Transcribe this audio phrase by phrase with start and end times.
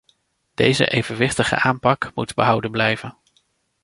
[0.53, 3.17] Deze evenwichtige aanpak moet behouden blijven.